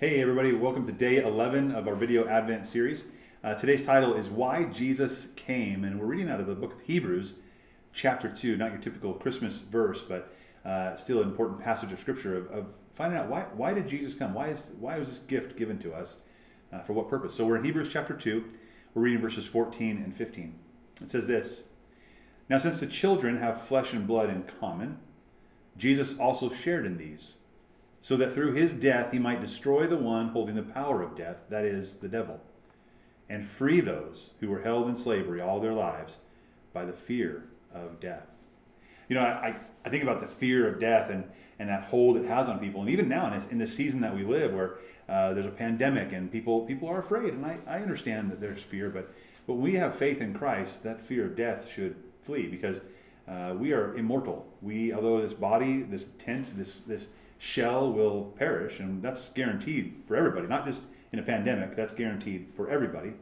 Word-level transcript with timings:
Hey, 0.00 0.22
everybody, 0.22 0.54
welcome 0.54 0.86
to 0.86 0.92
day 0.92 1.18
11 1.18 1.72
of 1.72 1.86
our 1.86 1.94
video 1.94 2.26
Advent 2.26 2.66
series. 2.66 3.04
Uh, 3.44 3.52
today's 3.52 3.84
title 3.84 4.14
is 4.14 4.30
Why 4.30 4.64
Jesus 4.64 5.26
Came, 5.36 5.84
and 5.84 6.00
we're 6.00 6.06
reading 6.06 6.30
out 6.30 6.40
of 6.40 6.46
the 6.46 6.54
book 6.54 6.72
of 6.72 6.80
Hebrews, 6.80 7.34
chapter 7.92 8.30
2. 8.30 8.56
Not 8.56 8.70
your 8.70 8.80
typical 8.80 9.12
Christmas 9.12 9.60
verse, 9.60 10.02
but 10.02 10.32
uh, 10.64 10.96
still 10.96 11.20
an 11.20 11.28
important 11.28 11.60
passage 11.60 11.92
of 11.92 11.98
Scripture 11.98 12.34
of, 12.34 12.46
of, 12.46 12.66
finding 12.94 13.18
out 13.18 13.28
why, 13.28 13.42
why 13.54 13.74
did 13.74 13.88
Jesus 13.88 14.14
come? 14.14 14.32
Why, 14.32 14.48
is, 14.48 14.70
why 14.80 14.98
was 14.98 15.08
this 15.08 15.18
gift 15.18 15.58
given 15.58 15.78
to 15.80 15.92
us? 15.92 16.16
Uh, 16.72 16.80
for 16.80 16.94
what 16.94 17.10
purpose? 17.10 17.34
So 17.34 17.44
we're 17.44 17.58
in 17.58 17.64
Hebrews 17.64 17.92
chapter 17.92 18.14
2. 18.14 18.42
We're 18.94 19.02
reading 19.02 19.20
verses 19.20 19.44
14 19.44 19.98
and 19.98 20.16
15. 20.16 20.58
It 21.02 21.10
says 21.10 21.26
this 21.26 21.64
Now, 22.48 22.56
since 22.56 22.80
the 22.80 22.86
children 22.86 23.36
have 23.36 23.60
flesh 23.60 23.92
and 23.92 24.06
blood 24.06 24.30
in 24.30 24.44
common, 24.44 24.98
Jesus 25.76 26.18
also 26.18 26.48
shared 26.48 26.86
in 26.86 26.96
these 26.96 27.34
so 28.02 28.16
that 28.16 28.32
through 28.32 28.52
his 28.52 28.74
death 28.74 29.12
he 29.12 29.18
might 29.18 29.40
destroy 29.40 29.86
the 29.86 29.96
one 29.96 30.28
holding 30.28 30.54
the 30.54 30.62
power 30.62 31.02
of 31.02 31.16
death, 31.16 31.42
that 31.48 31.64
is, 31.64 31.96
the 31.96 32.08
devil, 32.08 32.40
and 33.28 33.46
free 33.46 33.80
those 33.80 34.30
who 34.40 34.48
were 34.48 34.62
held 34.62 34.88
in 34.88 34.96
slavery 34.96 35.40
all 35.40 35.60
their 35.60 35.72
lives 35.72 36.18
by 36.72 36.84
the 36.84 36.92
fear 36.92 37.44
of 37.74 38.00
death. 38.00 38.26
You 39.08 39.14
know, 39.14 39.22
I, 39.22 39.56
I 39.84 39.88
think 39.88 40.02
about 40.02 40.20
the 40.20 40.26
fear 40.26 40.68
of 40.68 40.78
death 40.78 41.10
and, 41.10 41.24
and 41.58 41.68
that 41.68 41.84
hold 41.84 42.16
it 42.16 42.26
has 42.26 42.48
on 42.48 42.58
people. 42.58 42.80
And 42.80 42.90
even 42.90 43.08
now, 43.08 43.42
in, 43.50 43.58
this, 43.58 43.74
season 43.74 44.00
that 44.02 44.14
we 44.14 44.24
live, 44.24 44.52
where 44.52 44.76
uh, 45.08 45.34
there's 45.34 45.46
a 45.46 45.50
pandemic 45.50 46.12
and 46.12 46.30
people, 46.30 46.60
people 46.62 46.88
are 46.88 46.98
afraid, 46.98 47.34
and 47.34 47.44
I, 47.44 47.58
I 47.66 47.78
understand 47.80 48.30
that 48.30 48.40
there's 48.40 48.62
fear, 48.62 48.88
but, 48.88 49.12
but 49.46 49.54
we 49.54 49.74
have 49.74 49.94
faith 49.94 50.20
in 50.20 50.32
Christ, 50.32 50.84
that 50.84 51.00
fear 51.00 51.26
of 51.26 51.36
death 51.36 51.70
should 51.70 51.96
flee 52.20 52.46
because 52.46 52.80
uh, 53.26 53.54
we 53.56 53.72
are 53.72 53.94
immortal. 53.94 54.46
We, 54.62 54.92
although 54.92 55.20
this 55.20 55.34
body, 55.34 55.82
this 55.82 56.06
tent, 56.18 56.56
this, 56.56 56.80
this 56.80 57.08
shell 57.40 57.90
will 57.90 58.34
perish, 58.36 58.80
and 58.80 59.02
that's 59.02 59.30
guaranteed 59.30 59.94
for 60.04 60.14
everybody, 60.14 60.46
not 60.46 60.66
just 60.66 60.84
in 61.10 61.18
a 61.18 61.22
pandemic, 61.22 61.74
that's 61.74 61.94
guaranteed 61.94 62.46
for 62.54 62.68
everybody. 62.68 63.14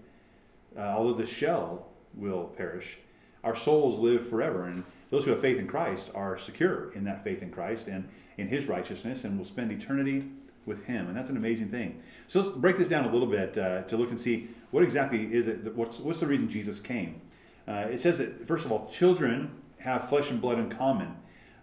Uh, 0.76 0.80
although 0.80 1.12
the 1.12 1.24
shell 1.24 1.86
will 2.14 2.46
perish, 2.46 2.98
our 3.44 3.54
souls 3.54 3.96
live 3.96 4.28
forever, 4.28 4.64
and 4.64 4.82
those 5.10 5.24
who 5.24 5.30
have 5.30 5.40
faith 5.40 5.56
in 5.56 5.68
Christ 5.68 6.10
are 6.16 6.36
secure 6.36 6.90
in 6.94 7.04
that 7.04 7.22
faith 7.22 7.42
in 7.42 7.52
Christ 7.52 7.86
and 7.86 8.08
in 8.36 8.48
His 8.48 8.66
righteousness, 8.66 9.22
and 9.22 9.38
will 9.38 9.44
spend 9.44 9.70
eternity 9.70 10.24
with 10.66 10.86
Him, 10.86 11.06
and 11.06 11.16
that's 11.16 11.30
an 11.30 11.36
amazing 11.36 11.68
thing. 11.68 12.02
So 12.26 12.40
let's 12.40 12.50
break 12.50 12.76
this 12.76 12.88
down 12.88 13.04
a 13.04 13.12
little 13.12 13.28
bit 13.28 13.56
uh, 13.56 13.82
to 13.82 13.96
look 13.96 14.10
and 14.10 14.18
see 14.18 14.48
what 14.72 14.82
exactly 14.82 15.32
is 15.32 15.46
it. 15.46 15.76
What's 15.76 16.00
what's 16.00 16.18
the 16.18 16.26
reason 16.26 16.48
Jesus 16.48 16.80
came? 16.80 17.20
Uh, 17.68 17.86
it 17.88 18.00
says 18.00 18.18
that 18.18 18.48
first 18.48 18.66
of 18.66 18.72
all, 18.72 18.86
children 18.90 19.52
have 19.78 20.08
flesh 20.08 20.28
and 20.32 20.40
blood 20.40 20.58
in 20.58 20.70
common, 20.70 21.14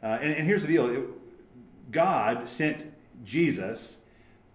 uh, 0.02 0.20
and, 0.22 0.34
and, 0.34 0.48
here's 0.48 0.62
the 0.62 0.70
deal: 0.70 0.90
it, 0.90 1.04
God 1.92 2.48
sent 2.48 2.92
Jesus 3.24 3.98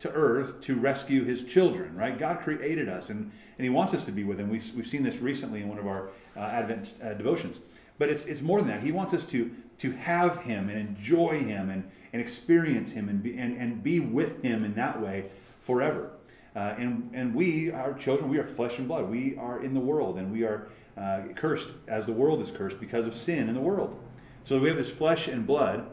to 0.01 0.11
earth 0.11 0.61
to 0.63 0.75
rescue 0.75 1.25
his 1.25 1.45
children, 1.45 1.95
right? 1.95 2.19
God 2.19 2.41
created 2.41 2.89
us 2.89 3.11
and, 3.11 3.31
and 3.59 3.65
he 3.65 3.69
wants 3.69 3.93
us 3.95 4.05
to 4.05 4.13
be 4.13 4.25
with 4.25 4.41
him. 4.41 4.49
We've, 4.49 4.75
we've 4.75 4.87
seen 4.87 5.03
this 5.03 5.21
recently 5.21 5.61
in 5.61 5.69
one 5.69 5.79
of 5.79 5.87
our 5.87 6.09
uh, 6.37 6.41
Advent 6.41 6.95
uh, 7.03 7.13
devotions. 7.15 7.61
But 7.99 8.09
it's, 8.09 8.25
it's 8.25 8.41
more 8.41 8.61
than 8.61 8.69
that. 8.69 8.83
He 8.83 8.93
wants 8.93 9.13
us 9.13 9.27
to, 9.27 9.51
to 9.79 9.93
have 9.93 10.43
him 10.43 10.71
and 10.71 10.79
enjoy 10.79 11.41
him 11.41 11.69
and, 11.69 11.91
and 12.15 12.23
experience 12.23 12.93
him 12.93 13.11
and 13.11 13.23
be, 13.23 13.37
and, 13.37 13.57
and 13.59 13.83
be 13.83 14.01
with 14.01 14.43
him 14.43 14.65
in 14.65 14.75
that 14.75 15.03
way 15.03 15.27
forever. 15.61 16.13
Uh, 16.57 16.75
and, 16.79 17.11
and 17.13 17.35
we, 17.35 17.71
our 17.71 17.93
children, 17.93 18.31
we 18.31 18.39
are 18.39 18.47
flesh 18.47 18.79
and 18.79 18.89
blood. 18.89 19.09
We 19.11 19.37
are 19.37 19.63
in 19.63 19.75
the 19.75 19.81
world 19.81 20.17
and 20.17 20.33
we 20.33 20.45
are 20.45 20.69
uh, 20.97 21.25
cursed 21.37 21.73
as 21.87 22.07
the 22.07 22.13
world 22.13 22.41
is 22.41 22.51
cursed 22.51 22.81
because 22.81 23.07
of 23.07 23.15
sin 23.15 23.51
in 23.51 23.55
the 23.55 23.61
world. 23.61 23.99
So 24.45 24.59
we 24.59 24.69
have 24.69 24.79
this 24.79 24.91
flesh 24.91 25.29
and 25.29 25.47
blood 25.47 25.87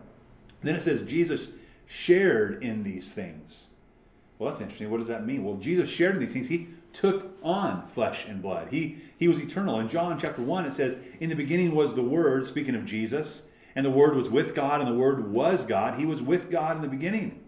then 0.67 0.75
it 0.75 0.81
says 0.81 1.01
Jesus 1.01 1.49
shared 1.85 2.63
in 2.63 2.83
these 2.83 3.13
things. 3.13 3.69
Well, 4.37 4.49
that's 4.49 4.61
interesting. 4.61 4.91
What 4.91 4.97
does 4.97 5.07
that 5.07 5.25
mean? 5.25 5.43
Well, 5.43 5.55
Jesus 5.55 5.89
shared 5.89 6.15
in 6.15 6.19
these 6.19 6.33
things. 6.33 6.49
He 6.49 6.67
took 6.93 7.37
on 7.41 7.85
flesh 7.87 8.25
and 8.25 8.41
blood. 8.41 8.69
He, 8.71 8.97
he 9.17 9.27
was 9.27 9.39
eternal. 9.39 9.79
In 9.79 9.87
John 9.87 10.17
chapter 10.19 10.41
1, 10.41 10.65
it 10.65 10.73
says, 10.73 10.95
In 11.19 11.29
the 11.29 11.35
beginning 11.35 11.73
was 11.73 11.95
the 11.95 12.03
Word, 12.03 12.45
speaking 12.45 12.75
of 12.75 12.85
Jesus, 12.85 13.43
and 13.75 13.85
the 13.85 13.91
Word 13.91 14.15
was 14.15 14.29
with 14.29 14.53
God, 14.53 14.81
and 14.81 14.89
the 14.89 14.99
Word 14.99 15.31
was 15.31 15.65
God. 15.65 15.99
He 15.99 16.05
was 16.05 16.21
with 16.21 16.51
God 16.51 16.75
in 16.75 16.81
the 16.81 16.87
beginning. 16.87 17.43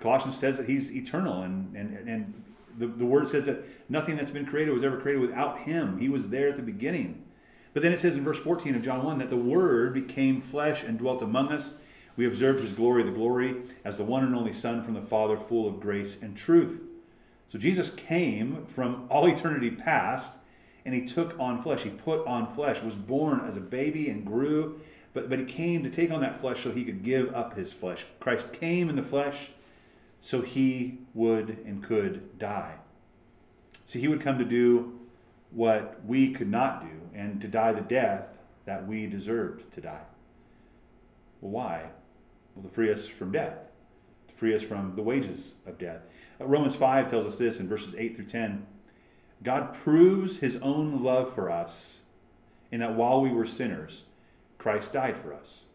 Colossians 0.00 0.36
says 0.36 0.56
that 0.58 0.68
He's 0.68 0.94
eternal, 0.94 1.42
and, 1.42 1.74
and, 1.76 2.08
and 2.08 2.44
the, 2.76 2.86
the 2.86 3.06
Word 3.06 3.28
says 3.28 3.46
that 3.46 3.64
nothing 3.88 4.16
that's 4.16 4.30
been 4.30 4.46
created 4.46 4.72
was 4.72 4.84
ever 4.84 5.00
created 5.00 5.20
without 5.20 5.60
Him. 5.60 5.98
He 5.98 6.08
was 6.08 6.28
there 6.28 6.48
at 6.48 6.56
the 6.56 6.62
beginning. 6.62 7.24
But 7.72 7.82
then 7.82 7.92
it 7.92 7.98
says 7.98 8.16
in 8.16 8.24
verse 8.24 8.38
14 8.38 8.76
of 8.76 8.82
John 8.82 9.04
1 9.04 9.18
that 9.18 9.30
the 9.30 9.36
Word 9.36 9.94
became 9.94 10.40
flesh 10.40 10.84
and 10.84 10.98
dwelt 10.98 11.22
among 11.22 11.50
us 11.50 11.74
we 12.16 12.26
observed 12.26 12.60
his 12.60 12.72
glory, 12.72 13.02
the 13.02 13.10
glory 13.10 13.62
as 13.84 13.96
the 13.96 14.04
one 14.04 14.24
and 14.24 14.34
only 14.34 14.52
Son 14.52 14.82
from 14.82 14.94
the 14.94 15.02
Father, 15.02 15.36
full 15.36 15.66
of 15.66 15.80
grace 15.80 16.20
and 16.20 16.36
truth. 16.36 16.80
So 17.48 17.58
Jesus 17.58 17.90
came 17.90 18.66
from 18.66 19.06
all 19.10 19.26
eternity 19.26 19.70
past, 19.70 20.32
and 20.84 20.94
he 20.94 21.04
took 21.04 21.38
on 21.38 21.60
flesh. 21.60 21.82
He 21.82 21.90
put 21.90 22.26
on 22.26 22.46
flesh, 22.46 22.82
was 22.82 22.94
born 22.94 23.40
as 23.40 23.56
a 23.56 23.60
baby 23.60 24.08
and 24.08 24.24
grew, 24.24 24.80
but, 25.12 25.28
but 25.28 25.38
he 25.38 25.44
came 25.44 25.82
to 25.82 25.90
take 25.90 26.10
on 26.10 26.20
that 26.20 26.36
flesh 26.36 26.60
so 26.60 26.72
he 26.72 26.84
could 26.84 27.02
give 27.02 27.34
up 27.34 27.56
his 27.56 27.72
flesh. 27.72 28.04
Christ 28.20 28.52
came 28.52 28.88
in 28.88 28.96
the 28.96 29.02
flesh 29.02 29.50
so 30.20 30.40
he 30.40 30.98
would 31.12 31.58
and 31.66 31.82
could 31.82 32.38
die. 32.38 32.76
See, 33.84 34.00
he 34.00 34.08
would 34.08 34.20
come 34.20 34.38
to 34.38 34.44
do 34.44 34.98
what 35.50 36.00
we 36.04 36.32
could 36.32 36.50
not 36.50 36.82
do 36.82 37.10
and 37.14 37.40
to 37.40 37.48
die 37.48 37.72
the 37.72 37.80
death 37.80 38.38
that 38.64 38.86
we 38.86 39.06
deserved 39.06 39.70
to 39.72 39.80
die. 39.80 40.02
Well, 41.40 41.52
why? 41.52 41.90
Well, 42.54 42.64
to 42.64 42.70
free 42.70 42.92
us 42.92 43.06
from 43.06 43.32
death, 43.32 43.70
to 44.28 44.34
free 44.34 44.54
us 44.54 44.62
from 44.62 44.96
the 44.96 45.02
wages 45.02 45.56
of 45.66 45.78
death. 45.78 46.02
Uh, 46.40 46.46
Romans 46.46 46.76
5 46.76 47.08
tells 47.08 47.24
us 47.24 47.38
this 47.38 47.60
in 47.60 47.68
verses 47.68 47.94
8 47.94 48.16
through 48.16 48.26
10 48.26 48.66
God 49.42 49.74
proves 49.74 50.38
his 50.38 50.56
own 50.56 51.02
love 51.02 51.32
for 51.32 51.50
us 51.50 52.00
in 52.72 52.80
that 52.80 52.94
while 52.94 53.20
we 53.20 53.30
were 53.30 53.46
sinners, 53.46 54.04
Christ 54.58 54.92
died 54.92 55.16
for 55.16 55.34
us. 55.34 55.66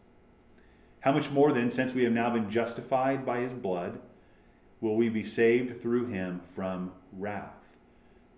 How 1.00 1.12
much 1.12 1.30
more 1.30 1.52
then, 1.52 1.70
since 1.70 1.94
we 1.94 2.02
have 2.04 2.12
now 2.12 2.30
been 2.30 2.50
justified 2.50 3.24
by 3.24 3.38
his 3.40 3.52
blood, 3.52 4.00
will 4.80 4.96
we 4.96 5.08
be 5.08 5.24
saved 5.24 5.80
through 5.80 6.06
him 6.06 6.40
from 6.40 6.92
wrath? 7.12 7.54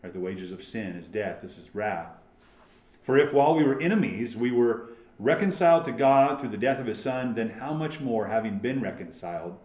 Right, 0.02 0.12
the 0.12 0.20
wages 0.20 0.52
of 0.52 0.62
sin 0.62 0.96
is 0.96 1.08
death. 1.08 1.40
This 1.42 1.58
is 1.58 1.74
wrath. 1.74 2.22
For 3.00 3.16
if 3.16 3.32
while 3.32 3.54
we 3.54 3.64
were 3.64 3.80
enemies, 3.80 4.36
we 4.36 4.50
were 4.50 4.90
reconciled 5.22 5.84
to 5.84 5.92
God 5.92 6.40
through 6.40 6.48
the 6.48 6.56
death 6.58 6.80
of 6.80 6.86
his 6.86 7.00
Son, 7.00 7.34
then 7.34 7.50
how 7.50 7.72
much 7.72 8.00
more, 8.00 8.26
having 8.26 8.58
been 8.58 8.80
reconciled, 8.80 9.56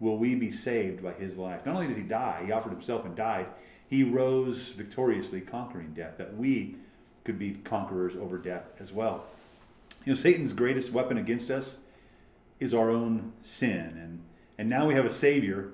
will 0.00 0.18
we 0.18 0.34
be 0.34 0.50
saved 0.50 1.02
by 1.02 1.12
his 1.12 1.38
life? 1.38 1.64
Not 1.64 1.76
only 1.76 1.86
did 1.86 1.96
he 1.96 2.02
die, 2.02 2.42
he 2.46 2.52
offered 2.52 2.72
himself 2.72 3.04
and 3.04 3.14
died, 3.14 3.46
he 3.88 4.02
rose 4.02 4.72
victoriously, 4.72 5.40
conquering 5.40 5.92
death, 5.94 6.18
that 6.18 6.36
we 6.36 6.76
could 7.24 7.38
be 7.38 7.52
conquerors 7.52 8.16
over 8.16 8.36
death 8.36 8.64
as 8.80 8.92
well. 8.92 9.24
You 10.04 10.12
know, 10.12 10.16
Satan's 10.16 10.52
greatest 10.52 10.92
weapon 10.92 11.18
against 11.18 11.50
us 11.50 11.76
is 12.58 12.74
our 12.74 12.90
own 12.90 13.32
sin. 13.42 13.96
And, 13.96 14.22
and 14.58 14.68
now 14.68 14.86
we 14.86 14.94
have 14.94 15.06
a 15.06 15.10
Savior 15.10 15.70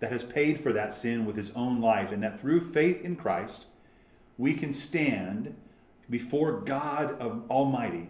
that 0.00 0.12
has 0.12 0.22
paid 0.22 0.60
for 0.60 0.72
that 0.72 0.92
sin 0.92 1.24
with 1.24 1.36
his 1.36 1.50
own 1.52 1.80
life, 1.80 2.12
and 2.12 2.22
that 2.22 2.40
through 2.40 2.60
faith 2.60 3.02
in 3.02 3.16
Christ, 3.16 3.66
we 4.36 4.52
can 4.52 4.72
stand 4.72 5.54
before 6.08 6.60
God 6.60 7.12
of 7.20 7.48
Almighty 7.50 8.08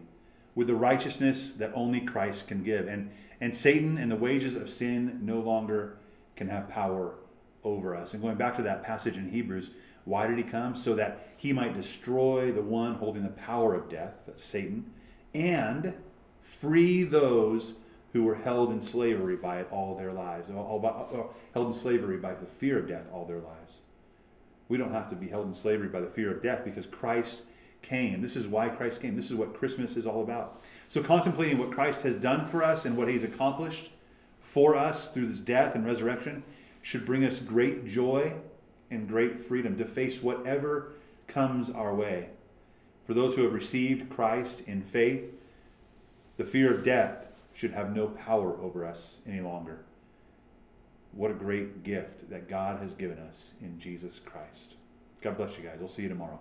with 0.54 0.66
the 0.66 0.74
righteousness 0.74 1.52
that 1.52 1.72
only 1.74 2.00
Christ 2.00 2.48
can 2.48 2.62
give. 2.62 2.86
And, 2.86 3.10
and 3.40 3.54
Satan 3.54 3.98
and 3.98 4.10
the 4.10 4.16
wages 4.16 4.54
of 4.54 4.68
sin 4.68 5.20
no 5.22 5.40
longer 5.40 5.96
can 6.36 6.48
have 6.48 6.68
power 6.68 7.14
over 7.62 7.94
us. 7.94 8.14
And 8.14 8.22
going 8.22 8.36
back 8.36 8.56
to 8.56 8.62
that 8.62 8.82
passage 8.82 9.16
in 9.16 9.30
Hebrews, 9.30 9.70
why 10.04 10.26
did 10.26 10.38
he 10.38 10.44
come? 10.44 10.74
So 10.74 10.94
that 10.94 11.28
he 11.36 11.52
might 11.52 11.74
destroy 11.74 12.50
the 12.50 12.62
one 12.62 12.94
holding 12.94 13.22
the 13.22 13.30
power 13.30 13.74
of 13.74 13.88
death, 13.88 14.14
that's 14.26 14.44
Satan, 14.44 14.90
and 15.34 15.94
free 16.40 17.02
those 17.02 17.74
who 18.12 18.24
were 18.24 18.36
held 18.36 18.72
in 18.72 18.80
slavery 18.80 19.36
by 19.36 19.60
it 19.60 19.68
all 19.70 19.94
their 19.94 20.12
lives, 20.12 20.50
all 20.50 20.80
by, 20.80 20.92
held 21.54 21.68
in 21.68 21.72
slavery 21.72 22.16
by 22.16 22.34
the 22.34 22.46
fear 22.46 22.78
of 22.78 22.88
death 22.88 23.06
all 23.12 23.24
their 23.24 23.38
lives. 23.38 23.82
We 24.68 24.78
don't 24.78 24.92
have 24.92 25.08
to 25.10 25.14
be 25.14 25.28
held 25.28 25.46
in 25.46 25.54
slavery 25.54 25.88
by 25.88 26.00
the 26.00 26.08
fear 26.08 26.30
of 26.30 26.42
death 26.42 26.64
because 26.64 26.86
Christ 26.86 27.42
came. 27.82 28.22
This 28.22 28.36
is 28.36 28.46
why 28.46 28.68
Christ 28.68 29.00
came. 29.00 29.14
This 29.14 29.30
is 29.30 29.36
what 29.36 29.54
Christmas 29.54 29.96
is 29.96 30.06
all 30.06 30.22
about. 30.22 30.60
So, 30.88 31.02
contemplating 31.02 31.58
what 31.58 31.70
Christ 31.70 32.02
has 32.02 32.16
done 32.16 32.44
for 32.44 32.62
us 32.62 32.84
and 32.84 32.96
what 32.96 33.08
he's 33.08 33.24
accomplished 33.24 33.90
for 34.40 34.74
us 34.76 35.08
through 35.08 35.26
this 35.26 35.40
death 35.40 35.74
and 35.74 35.86
resurrection 35.86 36.42
should 36.82 37.06
bring 37.06 37.24
us 37.24 37.40
great 37.40 37.86
joy 37.86 38.34
and 38.90 39.08
great 39.08 39.38
freedom 39.38 39.76
to 39.78 39.84
face 39.84 40.22
whatever 40.22 40.92
comes 41.26 41.70
our 41.70 41.94
way. 41.94 42.30
For 43.06 43.14
those 43.14 43.34
who 43.34 43.42
have 43.42 43.52
received 43.52 44.10
Christ 44.10 44.62
in 44.66 44.82
faith, 44.82 45.32
the 46.36 46.44
fear 46.44 46.72
of 46.74 46.84
death 46.84 47.28
should 47.52 47.72
have 47.72 47.94
no 47.94 48.08
power 48.08 48.58
over 48.60 48.84
us 48.84 49.20
any 49.26 49.40
longer. 49.40 49.84
What 51.12 51.30
a 51.30 51.34
great 51.34 51.82
gift 51.82 52.30
that 52.30 52.48
God 52.48 52.80
has 52.80 52.94
given 52.94 53.18
us 53.18 53.54
in 53.60 53.78
Jesus 53.78 54.18
Christ. 54.18 54.76
God 55.22 55.36
bless 55.36 55.58
you 55.58 55.64
guys. 55.64 55.76
We'll 55.78 55.88
see 55.88 56.02
you 56.02 56.08
tomorrow. 56.08 56.38